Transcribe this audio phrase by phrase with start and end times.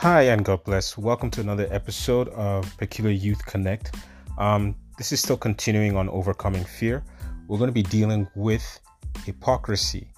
[0.00, 0.96] Hi, and God bless.
[0.96, 3.94] Welcome to another episode of Peculiar Youth Connect.
[4.38, 7.04] Um, this is still continuing on overcoming fear.
[7.46, 8.80] We're going to be dealing with
[9.26, 10.10] hypocrisy,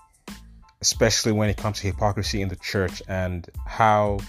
[0.83, 4.21] especially when it comes to hypocrisy in the church and how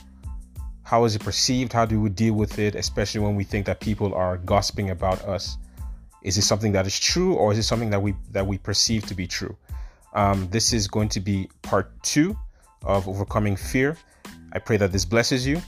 [0.82, 1.72] how is it perceived?
[1.72, 5.22] How do we deal with it, especially when we think that people are gossiping about
[5.22, 5.60] us?
[6.24, 9.06] Is it something that is true, or is it something that we that we perceive
[9.06, 9.56] to be true?
[10.16, 12.36] Um, this is going to be part two
[12.82, 14.00] of overcoming fear.
[14.56, 15.60] I pray that this blesses you.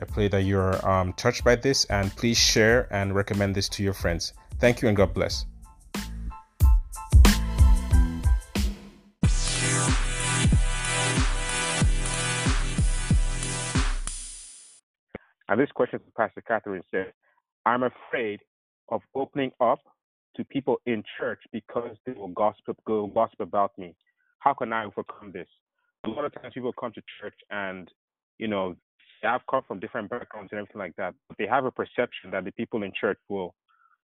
[0.00, 3.82] I pray that you're um, touched by this, and please share and recommend this to
[3.82, 4.32] your friends.
[4.58, 5.44] Thank you, and God bless.
[15.50, 17.12] And this question to Pastor Catherine says,
[17.66, 18.40] I'm afraid
[18.88, 19.80] of opening up
[20.36, 23.94] to people in church because they will gossip, go gossip about me.
[24.38, 25.48] How can I overcome this?
[26.06, 27.86] A lot of times people come to church and,
[28.40, 28.74] you know,
[29.22, 32.30] they have come from different backgrounds and everything like that, but they have a perception
[32.32, 33.54] that the people in church will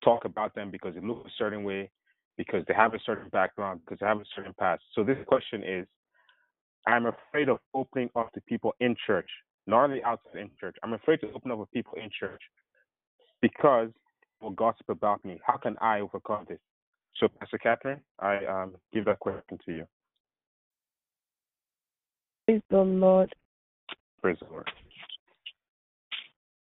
[0.05, 1.91] talk about them because they look a certain way,
[2.37, 4.83] because they have a certain background, because they have a certain past.
[4.95, 5.87] So this question is,
[6.87, 9.29] I'm afraid of opening up to people in church,
[9.67, 10.77] not only outside in church.
[10.83, 12.43] I'm afraid to open up with people in church
[13.41, 13.89] because
[14.43, 15.41] will gossip about me.
[15.45, 16.59] How can I overcome this?
[17.17, 19.87] So, Pastor Catherine, I um, give that question to you.
[22.47, 23.35] Praise the Lord.
[24.23, 24.71] Praise the Lord.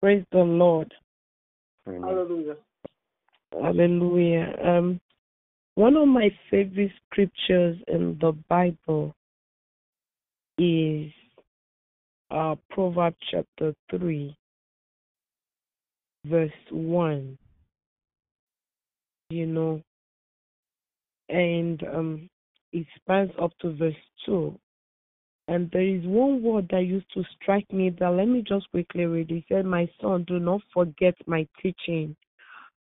[0.00, 0.92] Praise the Lord.
[1.88, 2.02] Amen.
[2.02, 2.56] Hallelujah.
[3.52, 4.54] Hallelujah.
[4.64, 5.00] Um,
[5.74, 9.14] one of my favorite scriptures in the Bible
[10.58, 11.10] is
[12.30, 14.36] uh, Proverbs chapter 3,
[16.26, 17.38] verse 1.
[19.30, 19.82] You know,
[21.28, 22.30] and um,
[22.72, 23.94] it spans up to verse
[24.26, 24.56] 2.
[25.48, 29.04] And there is one word that used to strike me that let me just quickly
[29.04, 29.30] read.
[29.30, 32.16] It said, My son, do not forget my teaching,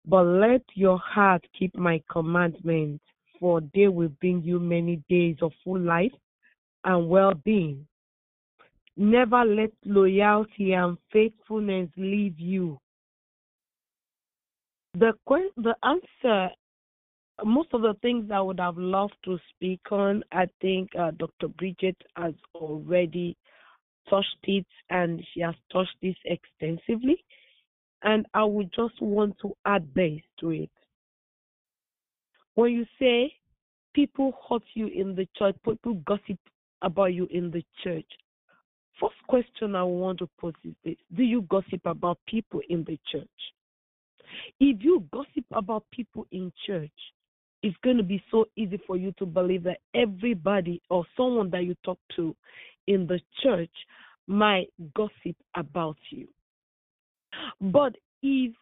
[0.07, 3.03] but let your heart keep my commandments,
[3.41, 6.13] for they will bring you many days of full life
[6.85, 7.87] and well being.
[8.97, 12.79] Never let loyalty and faithfulness leave you.
[14.95, 16.55] The que- the answer
[17.45, 21.49] most of the things I would have loved to speak on, I think uh, Dr.
[21.49, 23.37] Bridget has already
[24.09, 27.25] touched it and she has touched this extensively.
[28.03, 30.71] And I would just want to add this to it.
[32.55, 33.33] When you say
[33.95, 36.39] people hurt you in the church, people gossip
[36.83, 38.07] about you in the church,
[39.01, 42.99] first question I want to pose is this Do you gossip about people in the
[43.11, 43.29] church?
[44.61, 46.91] If you gossip about people in church,
[47.63, 51.65] it's going to be so easy for you to believe that everybody or someone that
[51.65, 52.35] you talk to
[52.89, 53.71] in the church
[54.27, 56.27] might gossip about you.
[57.61, 58.53] But if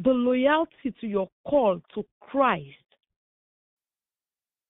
[0.00, 2.66] the loyalty to your call to Christ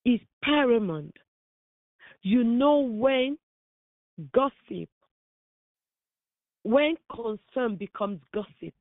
[0.04, 1.16] is paramount,
[2.22, 3.38] you know when
[4.32, 4.88] gossip,
[6.64, 8.74] when concern becomes gossip.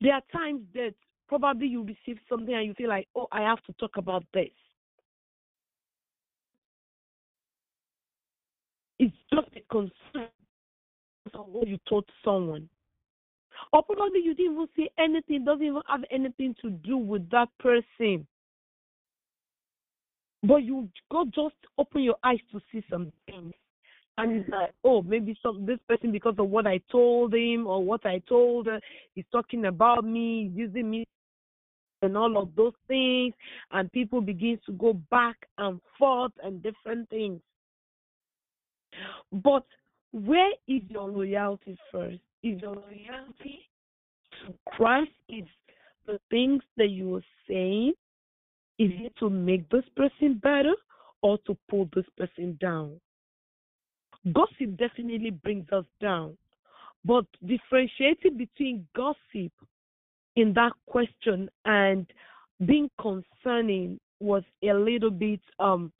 [0.00, 0.94] There are times that
[1.38, 4.50] probably you receive something and you feel like, oh, I have to talk about this.
[8.98, 10.28] It's just a concern
[11.32, 12.68] of what you told someone.
[13.72, 17.48] Or probably you didn't even say anything, doesn't even have anything to do with that
[17.58, 18.26] person.
[20.42, 23.54] But you go just open your eyes to see some things.
[24.18, 27.82] And it's like, oh, maybe some this person because of what I told him or
[27.82, 28.80] what I told her,
[29.14, 31.06] he's talking about me, using me
[32.02, 33.34] and all of those things
[33.70, 37.40] and people begin to go back and forth and different things.
[39.32, 39.64] But
[40.12, 42.20] where is your loyalty first?
[42.42, 43.68] Is your loyalty
[44.46, 45.10] to christ?
[45.28, 45.44] Is
[46.06, 47.92] the things that you are saying
[48.78, 50.74] is it to make this person better
[51.22, 53.00] or to pull this person down?
[54.32, 56.36] Gossip definitely brings us down
[57.04, 59.52] but differentiating between gossip
[60.36, 62.06] in that question and
[62.66, 65.92] being concerning was a little bit um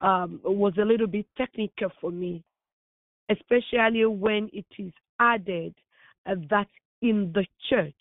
[0.00, 2.42] um was a little bit technical for me
[3.30, 5.74] especially when it is added
[6.26, 6.66] uh, that
[7.02, 7.94] in the church.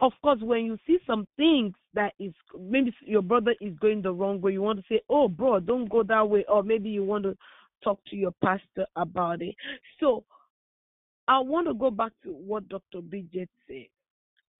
[0.00, 4.12] Of course when you see some things that is maybe your brother is going the
[4.12, 7.04] wrong way you want to say oh bro don't go that way or maybe you
[7.04, 7.36] want to
[7.84, 9.54] talk to your pastor about it.
[9.98, 10.24] So
[11.28, 13.86] i want to go back to what dr bridget said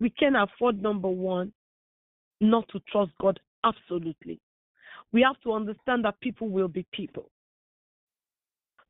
[0.00, 1.52] we can afford number one
[2.40, 4.40] not to trust god absolutely
[5.12, 7.30] we have to understand that people will be people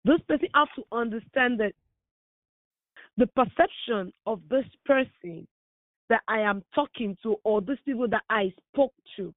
[0.05, 1.73] this person have to understand that
[3.17, 5.47] the perception of this person
[6.09, 9.35] that I am talking to or these people that I spoke to,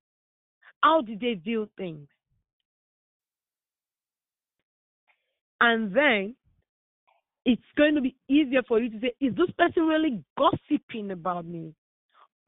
[0.82, 2.08] how did they view things?
[5.62, 6.36] And then
[7.46, 11.46] it's going to be easier for you to say, is this person really gossiping about
[11.46, 11.74] me?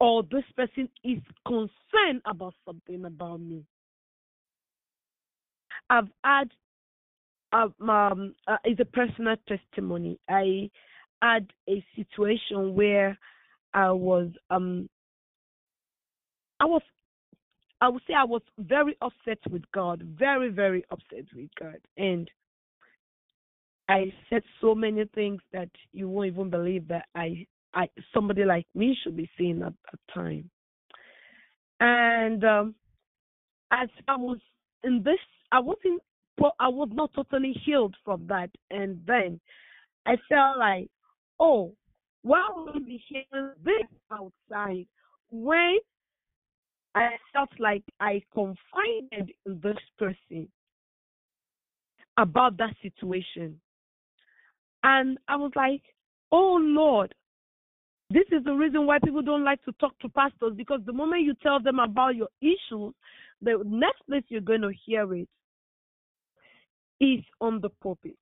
[0.00, 3.64] Or this person is concerned about something about me?
[5.88, 6.50] I've had
[7.52, 10.18] um, um uh, it's a personal testimony.
[10.28, 10.70] I
[11.22, 13.18] had a situation where
[13.72, 14.88] I was um
[16.60, 16.82] I was
[17.80, 22.30] I would say I was very upset with God, very very upset with God, and
[23.88, 28.66] I said so many things that you won't even believe that I I somebody like
[28.74, 30.50] me should be saying at that time.
[31.78, 32.74] And um,
[33.70, 34.38] as I was
[34.82, 35.18] in this,
[35.52, 36.02] I wasn't
[36.60, 39.40] I was not totally healed from that, and then
[40.04, 40.88] I felt like,
[41.40, 41.74] oh,
[42.22, 44.86] why would we be hearing this outside
[45.30, 45.78] when
[46.94, 50.48] I felt like I confided in this person
[52.16, 53.60] about that situation?
[54.86, 55.82] And I was like,
[56.30, 57.12] oh Lord,
[58.08, 61.24] this is the reason why people don't like to talk to pastors because the moment
[61.24, 62.94] you tell them about your issues,
[63.42, 65.28] the next place you're going to hear it
[67.00, 68.16] is on the pulpit.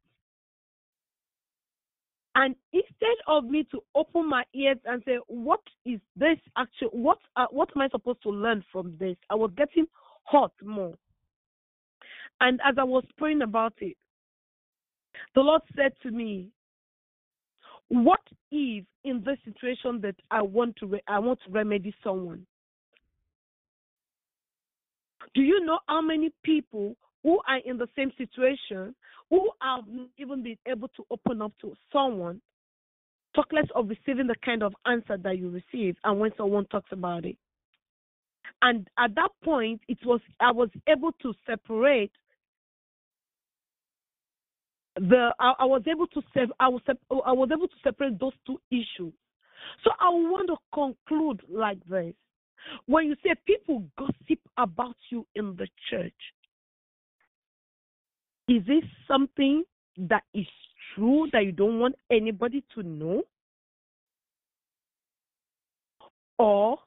[2.35, 6.89] And instead of me to open my ears and say, "What is this actually?
[6.89, 9.87] What uh, what am I supposed to learn from this?" I was getting
[10.25, 10.95] hot more.
[12.41, 13.97] And as I was praying about it,
[15.35, 16.51] the Lord said to me,
[17.89, 18.21] "What
[18.51, 22.47] if in this situation that I want to re- I want to remedy someone?
[25.35, 28.95] Do you know how many people who are in the same situation,
[29.31, 29.85] who have
[30.19, 32.41] even been able to open up to someone,
[33.35, 36.93] talk less of receiving the kind of answer that you receive, and when someone talks
[36.93, 37.37] about it.
[38.63, 42.13] And at that point, it was I was able to separate
[45.09, 48.33] the I, I was able to save I was I was able to separate those
[48.47, 49.13] two issues.
[49.83, 52.15] So I want to conclude like this.
[52.87, 56.13] When you say people gossip about you in the church,
[58.49, 59.65] is it something
[59.97, 60.47] that is
[60.95, 63.23] true that you don't want anybody to know?
[66.39, 66.79] Or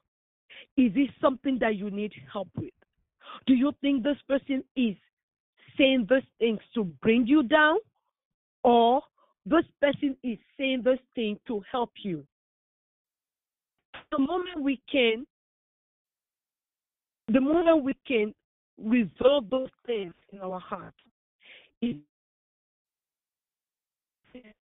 [0.76, 2.72] is it something that you need help with?
[3.46, 4.96] Do you think this person is
[5.76, 7.78] saying these things to bring you down?
[8.68, 9.00] Or
[9.46, 12.22] this person is saying this thing to help you?
[14.12, 15.26] The moment we can,
[17.32, 18.34] the moment we can
[18.78, 20.92] resolve those things in our heart,
[21.80, 21.96] is,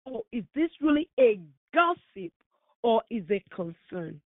[0.06, 1.40] oh, is this really a
[1.74, 2.32] gossip
[2.84, 4.20] or is a concern?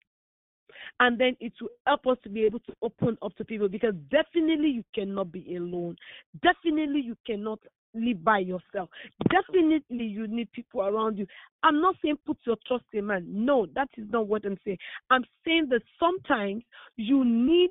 [1.00, 3.94] And then it will help us to be able to open up to people because
[4.11, 5.96] definitely you cannot be alone.
[6.43, 7.58] Definitely you cannot
[7.96, 8.88] live by yourself.
[9.31, 11.26] Definitely you need people around you.
[11.62, 13.26] I'm not saying put your trust in man.
[13.28, 14.78] No, that is not what I'm saying.
[15.10, 16.62] I'm saying that sometimes
[16.96, 17.70] you need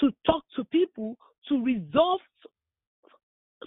[0.00, 1.16] to talk to people
[1.48, 2.20] to resolve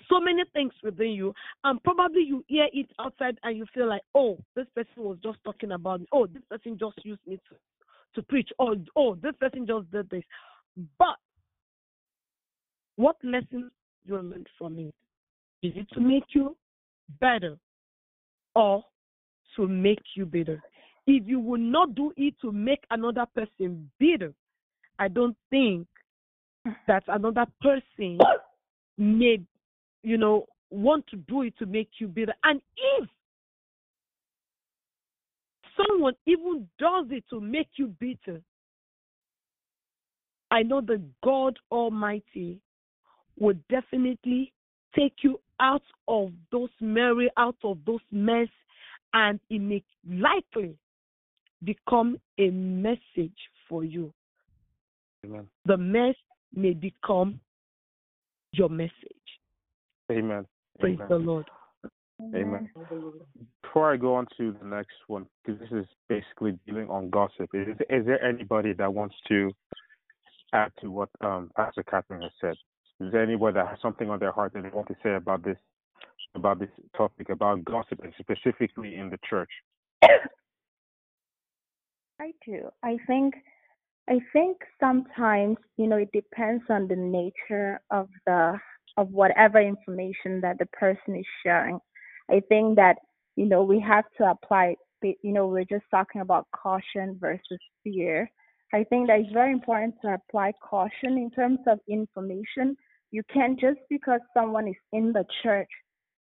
[0.10, 1.34] so many things within you,
[1.64, 5.40] and probably you hear it outside and you feel like, oh, this person was just
[5.44, 6.08] talking about me.
[6.12, 7.56] Oh, this person just used me to,
[8.16, 8.50] to preach.
[8.60, 10.24] Oh, oh, this person just did this.
[11.00, 11.18] But
[12.96, 13.72] what lesson
[14.06, 14.94] you learned from it?
[15.64, 16.56] Is it to make you
[17.20, 17.58] better
[18.56, 18.84] or
[19.56, 20.62] to make you bitter?
[21.08, 24.34] If you will not do it to make another person bitter,
[25.00, 25.88] I don't think
[26.88, 28.20] that another person
[28.98, 29.40] may
[30.08, 32.34] you know, want to do it to make you bitter.
[32.44, 33.10] And if
[35.76, 38.42] someone even does it to make you bitter,
[40.50, 42.62] I know that God Almighty
[43.38, 44.54] will definitely
[44.98, 48.48] take you out of those merry, out of those mess,
[49.14, 50.76] and it may likely
[51.64, 53.38] become a message
[53.68, 54.14] for you.
[55.26, 55.48] Amen.
[55.66, 56.16] The mess
[56.54, 57.40] may become
[58.52, 58.92] your message.
[60.12, 60.46] Amen.
[60.80, 61.08] Praise Amen.
[61.10, 61.46] the Lord.
[62.34, 62.70] Amen.
[63.62, 67.50] Before I go on to the next one, because this is basically dealing on gossip,
[67.54, 69.52] is, is there anybody that wants to
[70.54, 72.56] add to what um, Pastor Catherine has said?
[73.00, 75.44] Is there anybody that has something on their heart that they want to say about
[75.44, 75.58] this,
[76.36, 79.50] about this topic, about gossip, and specifically in the church?
[82.20, 82.70] I do.
[82.84, 83.36] I think
[84.10, 88.58] I think sometimes, you know, it depends on the nature of the
[88.96, 91.80] of whatever information that the person is sharing.
[92.32, 92.98] I think that,
[93.36, 98.30] you know, we have to apply you know, we're just talking about caution versus fear.
[98.74, 102.76] I think that it's very important to apply caution in terms of information.
[103.12, 105.70] You can't just because someone is in the church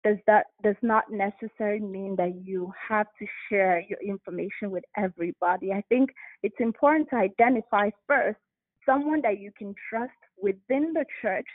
[0.04, 5.72] does that does not necessarily mean that you have to share your information with everybody.
[5.72, 6.10] I think
[6.42, 8.38] it's important to identify first
[8.84, 11.46] someone that you can trust within the church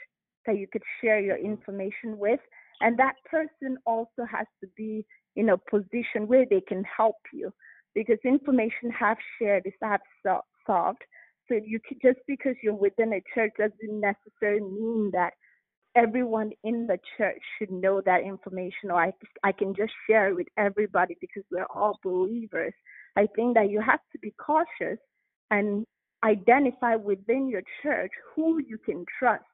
[0.46, 2.40] that you could share your information with
[2.80, 5.04] and that person also has to be
[5.36, 7.52] in a position where they can help you
[7.94, 10.00] because information have shared is have
[10.66, 11.02] solved
[11.48, 15.32] so you can, just because you're within a church doesn't necessarily mean that
[15.96, 19.12] everyone in the church should know that information or I,
[19.42, 22.74] I can just share it with everybody because we're all believers.
[23.16, 24.98] I think that you have to be cautious
[25.50, 25.84] and
[26.24, 29.44] identify within your church who you can trust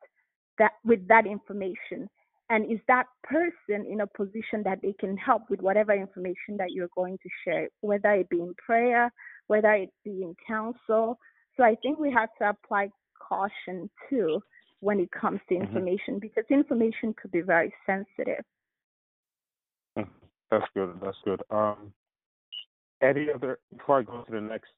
[0.58, 2.08] that with that information
[2.50, 6.70] and is that person in a position that they can help with whatever information that
[6.70, 9.12] you're going to share whether it be in prayer
[9.48, 11.18] whether it be in counsel
[11.56, 12.88] so i think we have to apply
[13.28, 14.40] caution too
[14.84, 15.64] when it comes to mm-hmm.
[15.64, 16.18] information mm-hmm.
[16.18, 18.44] because information could be very sensitive.
[19.98, 20.08] Mm,
[20.50, 20.94] that's good.
[21.02, 21.42] That's good.
[21.50, 21.92] Um,
[23.02, 24.70] any other before I go to the next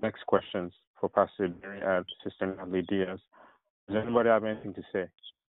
[0.00, 3.20] next questions for Pastor Mary and Sister Natalie Diaz,
[3.88, 5.04] does anybody have anything to say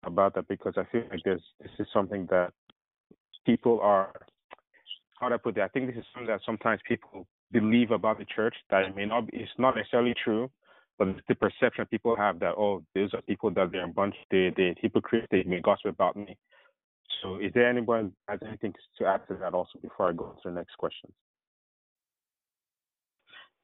[0.03, 0.47] about that?
[0.47, 2.53] Because I feel like this this is something that
[3.45, 4.11] people are
[5.19, 5.61] how do I put it?
[5.61, 9.05] I think this is something that sometimes people believe about the church that it may
[9.05, 10.49] not be, it's not necessarily true,
[10.97, 14.51] but the perception people have that oh, these are people that they're a bunch, they
[14.55, 16.37] they hypocrites, they may gossip about me.
[17.21, 20.49] So, is there anyone has anything to add to that also before I go to
[20.49, 21.11] the next question?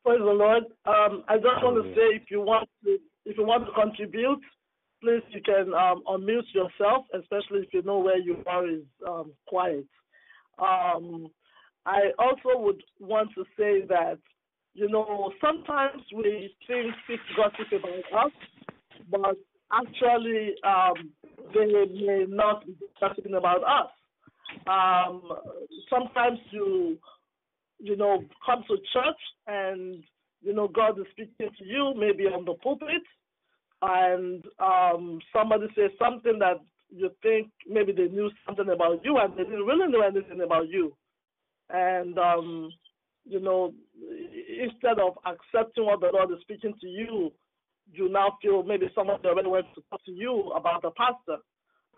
[0.03, 0.63] Praise the Lord.
[0.85, 4.39] Um, I just want to say, if you want to, if you want to contribute,
[5.01, 9.31] please you can um, unmute yourself, especially if you know where you are is um,
[9.47, 9.85] quiet.
[10.59, 11.27] Um,
[11.85, 14.19] I also would want to say that
[14.73, 18.31] you know, sometimes we think people gossip about us,
[19.09, 19.37] but
[19.71, 21.11] actually um,
[21.53, 23.91] they may not be gossiping about us.
[24.67, 25.21] Um,
[25.89, 26.97] sometimes you,
[27.79, 30.03] you know, come to church and
[30.41, 33.03] you know God is speaking to you, maybe on the pulpit,
[33.81, 36.59] and um, somebody says something that
[36.89, 40.67] you think maybe they knew something about you and they didn't really know anything about
[40.69, 40.95] you,
[41.69, 42.69] and um,
[43.25, 43.73] you know,
[44.61, 47.31] instead of accepting what the Lord is speaking to you,
[47.91, 51.41] you now feel maybe someone already went to talk to you about the pastor.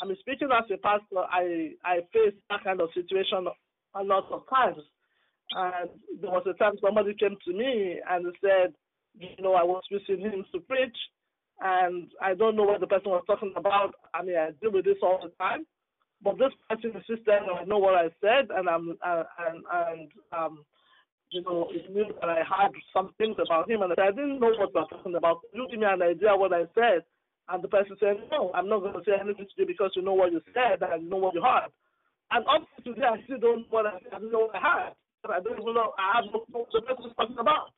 [0.02, 3.48] I mean, speaking as a pastor, I I faced that kind of situation
[3.96, 4.84] a lot of times.
[5.52, 5.90] And
[6.22, 8.74] there was a time somebody came to me and said,
[9.18, 10.98] you know, I was using him to preach,
[11.62, 13.94] and I don't know what the person was talking about.
[14.14, 15.66] I mean, I deal with this all the time,
[16.24, 20.66] but this person insisted I know what I said, and I'm uh, and and um,
[21.32, 24.12] you know, it knew that I had some things about him, and I, said, I
[24.12, 25.42] didn't know what we're talking about.
[25.54, 27.04] You give me an idea what I said,
[27.50, 30.02] and the person said, No, I'm not going to say anything to you because you
[30.02, 31.70] know what you said and you know what you heard.
[32.32, 34.62] And up to today, I still don't know what I, I don't know what I
[34.62, 34.94] heard.
[35.26, 35.94] I don't even know.
[35.98, 37.74] I have no clue what the person is talking about.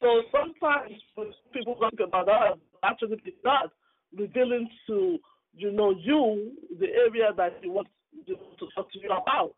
[0.00, 3.70] So sometimes when people talk about us, actually it's not
[4.16, 5.18] revealing to
[5.54, 7.88] you know you the area that you want
[8.26, 8.34] to
[8.74, 9.54] talk to you about.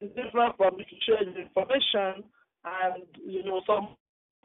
[0.00, 2.24] It's different from if you share information
[2.64, 3.96] and you know some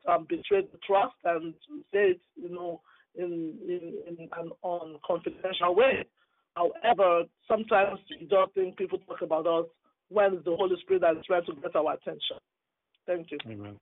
[0.08, 1.54] um, betrayed the trust and
[1.94, 2.82] say it, you know,
[3.16, 6.06] in in, in an unconfidential way.
[6.56, 9.66] However, sometimes we don't think people talk about us
[10.10, 12.38] when it's the Holy Spirit that is trying to get our attention.
[13.08, 13.38] Thank you.
[13.48, 13.78] Amen.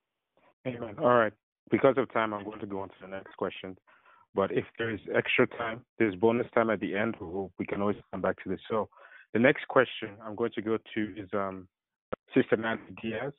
[0.66, 0.96] Amen.
[1.00, 1.34] All right.
[1.70, 3.78] Because of time, I'm going to go on to the next question.
[4.34, 7.16] But if there is extra time, there's bonus time at the end.
[7.60, 8.60] We can always come back to this.
[8.70, 8.88] So
[9.34, 11.68] the next question I'm going to go to is um,
[12.34, 13.34] Sister Nancy Diaz.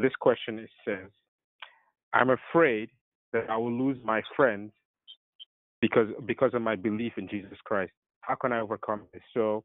[0.00, 1.10] This question is says,
[2.12, 2.90] I'm afraid
[3.32, 4.72] that I will lose my friends
[5.80, 7.92] because because of my belief in Jesus Christ.
[8.20, 9.22] How can I overcome this?
[9.34, 9.64] So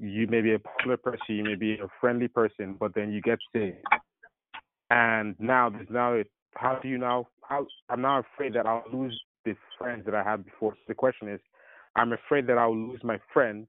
[0.00, 3.20] you may be a popular person, you may be a friendly person, but then you
[3.20, 3.76] get saved.
[4.90, 6.24] And now there's now a,
[6.54, 10.22] how do you now how I'm now afraid that I'll lose the friends that I
[10.22, 10.74] had before.
[10.74, 11.40] So the question is,
[11.96, 13.66] I'm afraid that I'll lose my friends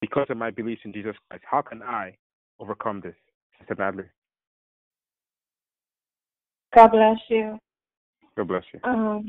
[0.00, 1.44] because of my beliefs in Jesus Christ.
[1.50, 2.16] How can I
[2.60, 3.14] overcome this,
[3.58, 4.04] Sister Natalie?
[6.74, 7.58] God bless you.
[8.36, 8.80] God bless you.
[8.84, 9.26] Um,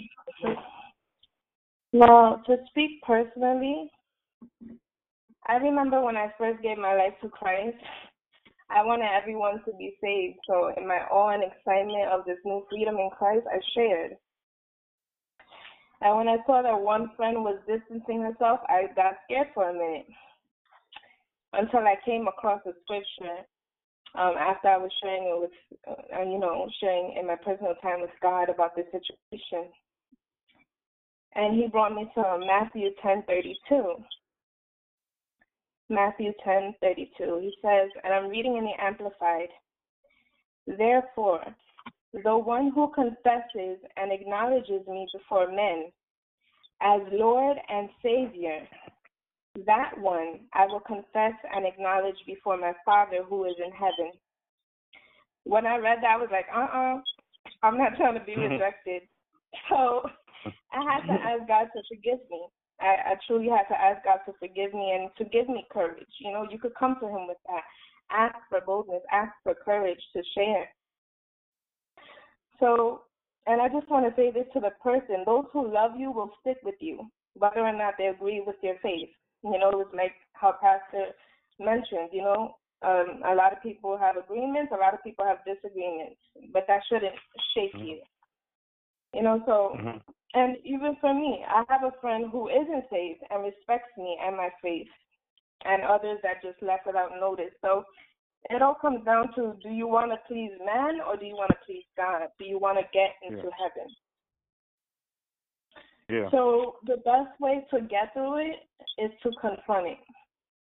[1.93, 3.89] well, to speak personally,
[5.47, 7.77] I remember when I first gave my life to Christ,
[8.69, 10.39] I wanted everyone to be saved.
[10.45, 14.17] So, in my awe and excitement of this new freedom in Christ, I shared.
[16.01, 19.73] And when I saw that one friend was distancing herself, I got scared for a
[19.73, 20.07] minute
[21.53, 23.43] until I came across a scripture
[24.15, 25.51] um, after I was sharing it with,
[25.87, 29.69] uh, you know, sharing in my personal time with God about this situation.
[31.35, 34.03] And he brought me to Matthew 10:32.
[35.89, 37.41] Matthew 10:32.
[37.41, 39.49] He says, and I'm reading in the Amplified.
[40.65, 41.43] Therefore,
[42.23, 45.91] the one who confesses and acknowledges me before men
[46.81, 48.59] as Lord and Savior,
[49.65, 54.11] that one I will confess and acknowledge before my Father who is in heaven.
[55.43, 57.01] When I read that, I was like, uh uh-uh, uh,
[57.63, 58.53] i am not trying to be mm-hmm.
[58.53, 59.03] rejected.
[59.69, 60.03] So
[60.71, 62.45] I had to ask God to forgive me.
[62.79, 66.05] I, I truly had to ask God to forgive me and to give me courage.
[66.19, 67.63] You know, you could come to Him with that.
[68.11, 70.69] Ask for boldness, ask for courage to share.
[72.59, 73.01] So,
[73.45, 76.31] and I just want to say this to the person those who love you will
[76.41, 79.09] stick with you, whether or not they agree with your faith.
[79.43, 81.13] You know, it's like how Pastor
[81.59, 85.37] mentioned, you know, um, a lot of people have agreements, a lot of people have
[85.45, 86.17] disagreements,
[86.53, 87.15] but that shouldn't
[87.55, 87.85] shake mm-hmm.
[87.85, 87.99] you.
[89.13, 89.97] You know, so mm-hmm.
[90.33, 94.35] And even for me, I have a friend who isn't saved and respects me and
[94.35, 94.87] my faith,
[95.65, 97.53] and others that just left without notice.
[97.61, 97.83] So
[98.49, 101.51] it all comes down to do you want to please man or do you want
[101.51, 102.21] to please God?
[102.39, 103.57] Do you want to get into yeah.
[103.59, 103.89] heaven?
[106.09, 106.31] Yeah.
[106.31, 108.55] So the best way to get through it
[108.97, 109.97] is to confront it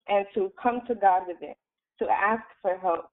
[0.09, 1.57] and to come to God with it,
[1.99, 3.11] to ask for help,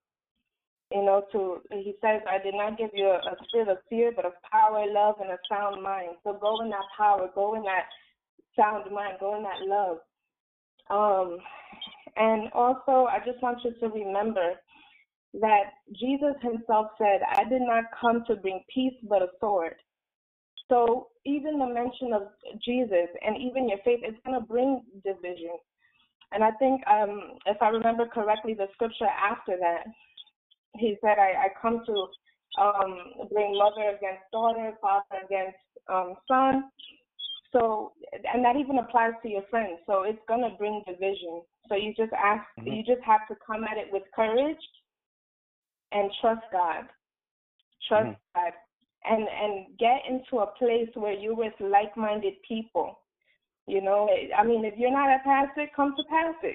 [0.92, 4.12] you know, to he says, I did not give you a, a spirit of fear,
[4.16, 6.12] but of power, love, and a sound mind.
[6.24, 7.86] So go in that power, go in that
[8.56, 9.98] sound mind, go in that love.
[10.90, 11.38] Um,
[12.16, 14.54] and also, I just want you to remember
[15.36, 15.64] that
[15.94, 19.76] Jesus himself said, I did not come to bring peace but a sword.
[20.70, 22.24] So even the mention of
[22.64, 25.58] Jesus and even your faith is going to bring division.
[26.34, 29.84] And I think, um, if I remember correctly, the scripture after that
[30.78, 35.58] he said, I, I come to um, bring mother against daughter, father against
[35.90, 36.70] um, son.
[37.52, 37.92] So,
[38.34, 39.80] and that even applies to your friends.
[39.86, 41.42] So it's going to bring division.
[41.72, 42.68] So you just ask, mm-hmm.
[42.68, 44.58] you just have to come at it with courage
[45.94, 46.84] and trust God.
[47.88, 48.36] Trust mm-hmm.
[48.36, 48.52] God.
[49.04, 53.00] And, and get into a place where you're with like minded people
[53.68, 56.54] you know, I mean, if you're not a pastor, come to pastor.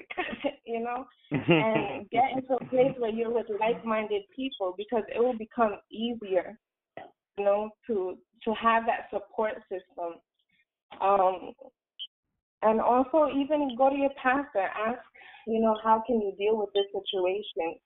[0.65, 5.37] you know, and get into a place where you're with like-minded people because it will
[5.37, 6.59] become easier,
[7.37, 10.19] you know, to to have that support system.
[11.01, 11.53] Um,
[12.61, 14.99] and also even go to your pastor, ask,
[15.45, 17.77] you know, how can you deal with this situation?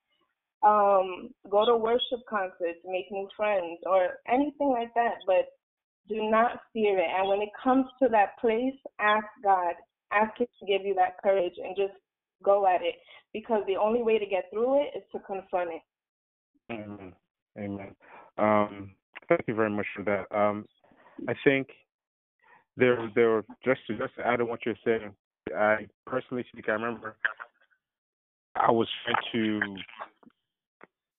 [0.64, 5.16] Um, go to worship concerts, make new friends, or anything like that.
[5.26, 5.50] But
[6.08, 7.10] do not fear it.
[7.18, 9.74] And when it comes to that place, ask God,
[10.12, 11.94] ask Him to give you that courage and just
[12.44, 12.96] go at it
[13.34, 15.82] because the only way to get through it is to confront it.
[16.72, 17.14] Amen.
[17.58, 17.96] Amen.
[18.38, 18.92] Um,
[19.28, 20.36] thank you very much for that.
[20.36, 20.66] Um,
[21.28, 21.68] I think
[22.82, 25.13] there, there, just to just to add on what you're saying,
[25.56, 27.15] I personally speak, I remember
[28.56, 29.76] I was trying to,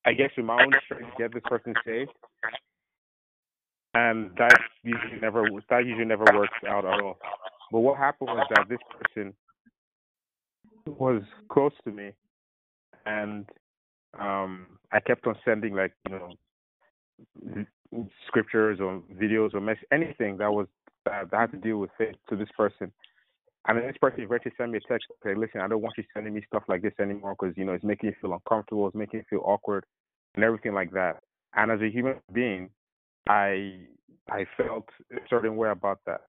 [0.05, 2.11] I guess, in my own strength, get this person saved,
[3.95, 7.19] and that usually never that usually never works out at all.
[7.71, 9.33] But what happened was that this person
[10.87, 12.11] was close to me,
[13.07, 13.49] and
[14.19, 17.67] um, I kept on sending like you know
[18.27, 20.67] scriptures or videos or mess- anything that was
[21.05, 22.93] that had to deal with it to this person.
[23.69, 25.07] And then this person eventually sent me a text.
[25.25, 27.73] Okay, listen, I don't want you sending me stuff like this anymore because you know
[27.73, 29.85] it's making you feel uncomfortable, it's making you feel awkward,
[30.35, 31.19] and everything like that.
[31.55, 32.71] And as a human being,
[33.29, 33.79] I
[34.29, 36.23] I felt a certain way about that.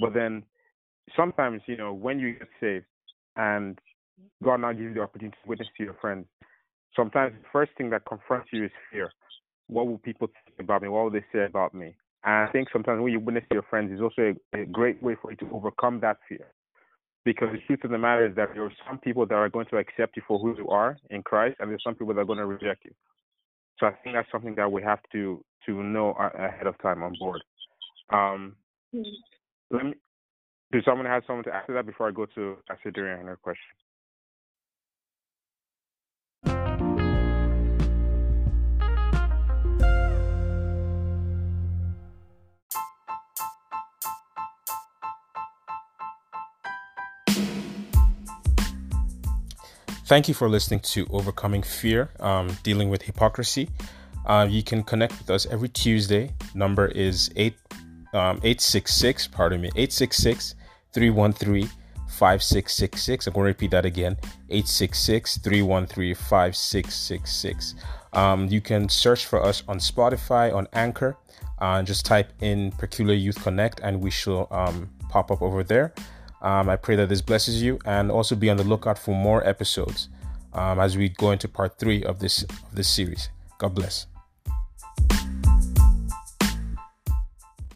[0.00, 0.44] But then
[1.16, 2.86] sometimes, you know, when you get saved
[3.36, 3.78] and
[4.42, 6.26] God now gives you the opportunity to witness to your friends,
[6.96, 9.10] sometimes the first thing that confronts you is fear.
[9.66, 10.88] What will people think about me?
[10.88, 11.94] What will they say about me?
[12.24, 15.02] And I think sometimes when you witness to your friends is also a, a great
[15.02, 16.46] way for you to overcome that fear.
[17.24, 19.66] Because the truth of the matter is that there are some people that are going
[19.66, 22.24] to accept you for who you are in Christ, and there's some people that are
[22.24, 22.92] going to reject you.
[23.78, 27.14] So I think that's something that we have to to know ahead of time on
[27.18, 27.40] board.
[28.12, 28.56] Um,
[28.94, 29.76] mm-hmm.
[29.76, 29.94] Let me.
[30.72, 33.62] Does someone have someone to answer that before I go to answer during her question?
[50.04, 53.70] Thank you for listening to Overcoming Fear, um, Dealing with Hypocrisy.
[54.26, 56.34] Uh, you can connect with us every Tuesday.
[56.54, 57.54] Number is 8
[58.12, 60.56] um, 866, pardon me, 866
[60.92, 61.70] 313
[62.08, 63.26] 5666.
[63.26, 64.16] I'm going to repeat that again
[64.50, 67.74] 866 313 5666.
[68.12, 71.16] Um, you can search for us on Spotify, on Anchor,
[71.60, 75.94] uh, just type in Peculiar Youth Connect, and we shall um, pop up over there.
[76.42, 79.46] Um, I pray that this blesses you, and also be on the lookout for more
[79.46, 80.08] episodes
[80.52, 83.30] um, as we go into part three of this of this series.
[83.58, 84.06] God bless.